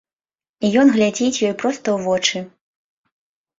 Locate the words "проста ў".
1.65-1.99